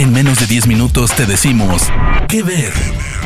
[0.00, 1.82] En menos de 10 minutos te decimos
[2.26, 2.72] qué ver.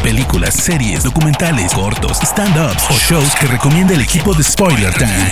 [0.02, 5.30] Películas, series, documentales, cortos, stand-ups o shows que recomienda el equipo de Spoiler Time.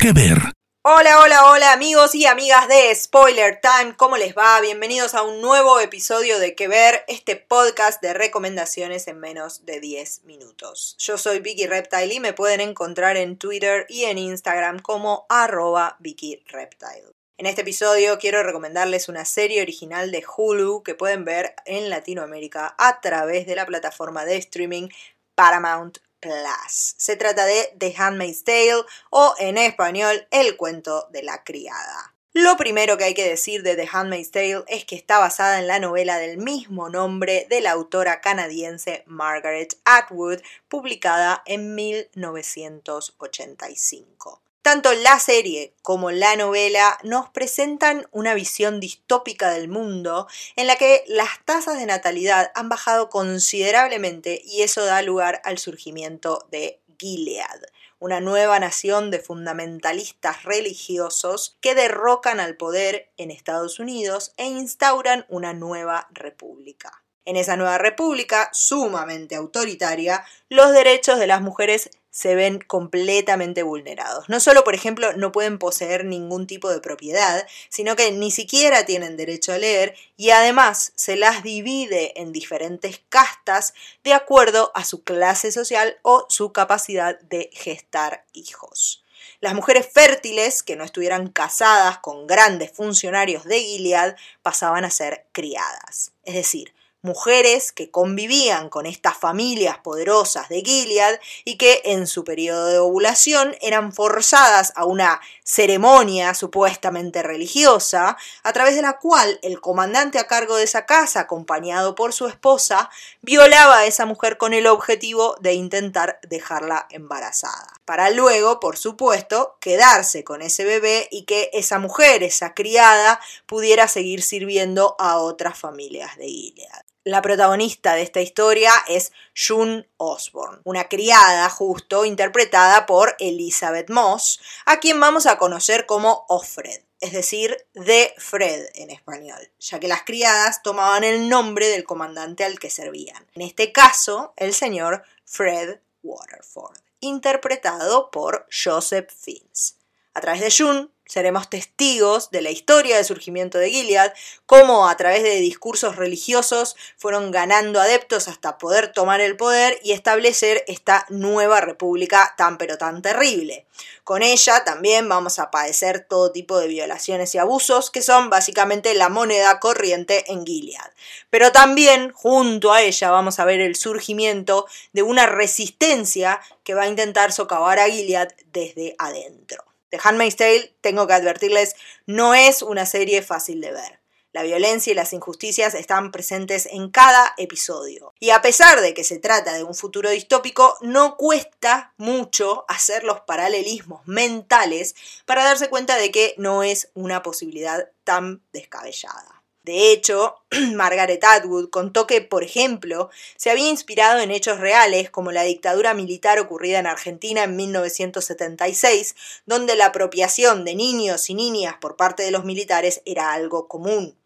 [0.00, 0.38] ¿Qué ver?
[0.82, 4.58] Hola, hola, hola amigos y amigas de Spoiler Time, ¿cómo les va?
[4.62, 9.80] Bienvenidos a un nuevo episodio de Que Ver, este podcast de recomendaciones en menos de
[9.80, 10.96] 10 minutos.
[10.98, 15.96] Yo soy Vicky Reptile y me pueden encontrar en Twitter y en Instagram como arroba
[15.98, 17.15] Vicky Reptile.
[17.38, 22.74] En este episodio quiero recomendarles una serie original de Hulu que pueden ver en Latinoamérica
[22.78, 24.88] a través de la plataforma de streaming
[25.34, 26.94] Paramount Plus.
[26.96, 32.14] Se trata de The Handmaid's Tale o en español El cuento de la criada.
[32.32, 35.66] Lo primero que hay que decir de The Handmaid's Tale es que está basada en
[35.66, 44.40] la novela del mismo nombre de la autora canadiense Margaret Atwood, publicada en 1985.
[44.66, 50.74] Tanto la serie como la novela nos presentan una visión distópica del mundo en la
[50.74, 56.80] que las tasas de natalidad han bajado considerablemente y eso da lugar al surgimiento de
[56.98, 57.60] Gilead,
[58.00, 65.26] una nueva nación de fundamentalistas religiosos que derrocan al poder en Estados Unidos e instauran
[65.28, 67.04] una nueva república.
[67.24, 74.26] En esa nueva república, sumamente autoritaria, los derechos de las mujeres se ven completamente vulnerados.
[74.30, 78.86] No solo, por ejemplo, no pueden poseer ningún tipo de propiedad, sino que ni siquiera
[78.86, 84.86] tienen derecho a leer y además se las divide en diferentes castas de acuerdo a
[84.86, 89.04] su clase social o su capacidad de gestar hijos.
[89.40, 95.26] Las mujeres fértiles que no estuvieran casadas con grandes funcionarios de Gilead pasaban a ser
[95.32, 96.12] criadas.
[96.24, 96.72] Es decir,
[97.06, 102.78] mujeres que convivían con estas familias poderosas de Gilead y que en su periodo de
[102.78, 110.18] ovulación eran forzadas a una ceremonia supuestamente religiosa, a través de la cual el comandante
[110.18, 112.90] a cargo de esa casa, acompañado por su esposa,
[113.22, 119.56] violaba a esa mujer con el objetivo de intentar dejarla embarazada, para luego, por supuesto,
[119.60, 125.56] quedarse con ese bebé y que esa mujer, esa criada, pudiera seguir sirviendo a otras
[125.56, 126.95] familias de Gilead.
[127.06, 134.40] La protagonista de esta historia es June Osborne, una criada justo interpretada por Elizabeth Moss,
[134.64, 139.86] a quien vamos a conocer como Offred, es decir, de Fred en español, ya que
[139.86, 143.24] las criadas tomaban el nombre del comandante al que servían.
[143.36, 149.76] En este caso, el señor Fred Waterford, interpretado por Joseph Fiennes.
[150.12, 154.12] A través de June seremos testigos de la historia del surgimiento de Gilead,
[154.44, 159.92] cómo a través de discursos religiosos fueron ganando adeptos hasta poder tomar el poder y
[159.92, 163.66] establecer esta nueva república tan pero tan terrible.
[164.04, 168.94] Con ella también vamos a padecer todo tipo de violaciones y abusos que son básicamente
[168.94, 170.90] la moneda corriente en Gilead.
[171.30, 176.82] Pero también junto a ella vamos a ver el surgimiento de una resistencia que va
[176.82, 179.75] a intentar socavar a Gilead desde adentro.
[179.96, 181.74] The Handmaid's Tale, tengo que advertirles,
[182.06, 184.00] no es una serie fácil de ver.
[184.32, 188.12] La violencia y las injusticias están presentes en cada episodio.
[188.20, 193.02] Y a pesar de que se trata de un futuro distópico, no cuesta mucho hacer
[193.02, 199.35] los paralelismos mentales para darse cuenta de que no es una posibilidad tan descabellada.
[199.66, 200.36] De hecho,
[200.76, 205.92] Margaret Atwood contó que, por ejemplo, se había inspirado en hechos reales como la dictadura
[205.92, 212.22] militar ocurrida en Argentina en 1976, donde la apropiación de niños y niñas por parte
[212.22, 214.16] de los militares era algo común.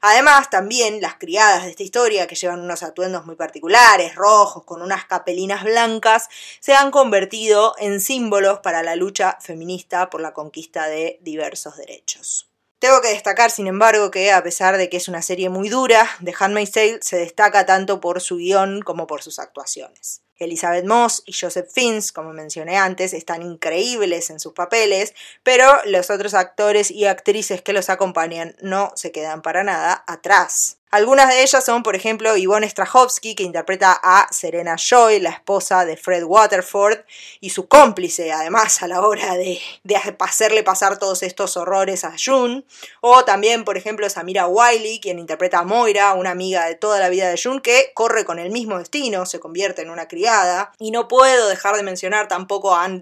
[0.00, 4.82] Además, también las criadas de esta historia, que llevan unos atuendos muy particulares, rojos, con
[4.82, 6.28] unas capelinas blancas,
[6.58, 12.47] se han convertido en símbolos para la lucha feminista por la conquista de diversos derechos.
[12.78, 16.08] Tengo que destacar, sin embargo, que a pesar de que es una serie muy dura,
[16.24, 20.22] The Handmaid's Tale se destaca tanto por su guion como por sus actuaciones.
[20.36, 26.10] Elizabeth Moss y Joseph Fiennes, como mencioné antes, están increíbles en sus papeles, pero los
[26.10, 30.77] otros actores y actrices que los acompañan no se quedan para nada atrás.
[30.90, 35.84] Algunas de ellas son, por ejemplo, Yvonne Strahovski, que interpreta a Serena Joy, la esposa
[35.84, 37.00] de Fred Waterford,
[37.40, 39.60] y su cómplice, además, a la hora de,
[40.18, 42.64] hacerle pasar todos estos horrores a June.
[43.02, 47.10] O también, por ejemplo, Samira Wiley, quien interpreta a Moira, una amiga de toda la
[47.10, 50.72] vida de June, que corre con el mismo destino, se convierte en una criada.
[50.78, 52.98] Y no puedo dejar de mencionar tampoco a Anne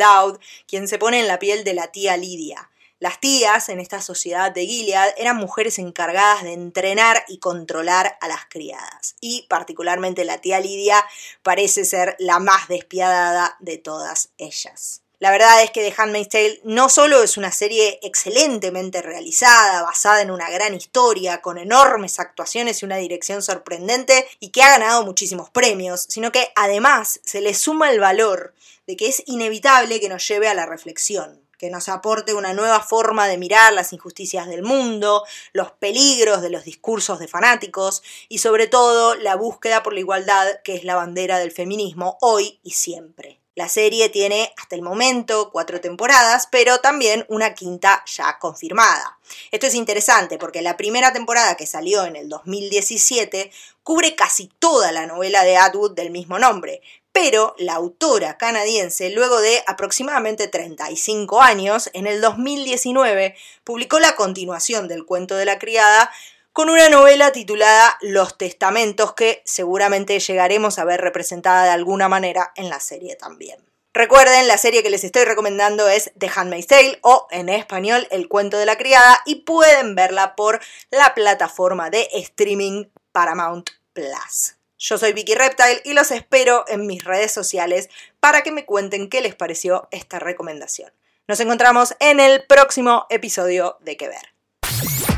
[0.69, 2.69] quien se pone en la piel de la tía Lidia.
[2.99, 8.29] Las tías en esta sociedad de Gilead eran mujeres encargadas de entrenar y controlar a
[8.29, 9.17] las criadas.
[9.21, 11.05] Y particularmente la tía Lidia
[11.43, 15.03] parece ser la más despiadada de todas ellas.
[15.19, 20.23] La verdad es que The Handmaid's Tale no solo es una serie excelentemente realizada, basada
[20.23, 25.05] en una gran historia, con enormes actuaciones y una dirección sorprendente y que ha ganado
[25.05, 28.55] muchísimos premios, sino que además se le suma el valor
[28.87, 32.81] de que es inevitable que nos lleve a la reflexión, que nos aporte una nueva
[32.81, 38.39] forma de mirar las injusticias del mundo, los peligros de los discursos de fanáticos y
[38.39, 42.73] sobre todo la búsqueda por la igualdad que es la bandera del feminismo hoy y
[42.73, 43.41] siempre.
[43.57, 49.19] La serie tiene hasta el momento cuatro temporadas, pero también una quinta ya confirmada.
[49.51, 53.51] Esto es interesante porque la primera temporada que salió en el 2017
[53.83, 56.83] cubre casi toda la novela de Atwood del mismo nombre,
[57.17, 63.35] pero la autora canadiense, luego de aproximadamente 35 años, en el 2019,
[63.65, 66.11] publicó la continuación del cuento de la criada
[66.53, 72.53] con una novela titulada Los Testamentos que seguramente llegaremos a ver representada de alguna manera
[72.55, 73.65] en la serie también.
[73.95, 78.29] Recuerden, la serie que les estoy recomendando es The Handmaid's Tale o en español El
[78.29, 80.61] cuento de la criada y pueden verla por
[80.91, 84.56] la plataforma de streaming Paramount Plus.
[84.79, 87.89] Yo soy Vicky Reptile y los espero en mis redes sociales
[88.21, 90.93] para que me cuenten qué les pareció esta recomendación.
[91.29, 94.35] Nos encontramos en el próximo episodio de Que Ver.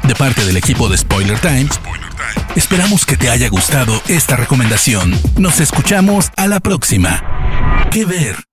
[0.05, 1.79] De parte del equipo de Spoiler Times,
[2.57, 5.13] esperamos que te haya gustado esta recomendación.
[5.37, 7.89] Nos escuchamos a la próxima.
[7.93, 8.48] ¿Qué ver?